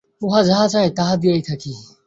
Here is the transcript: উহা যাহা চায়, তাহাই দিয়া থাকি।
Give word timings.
উহা 0.21 0.41
যাহা 0.43 0.65
চায়, 0.67 0.89
তাহাই 0.89 1.17
দিয়া 1.17 1.35
থাকি। 1.47 1.71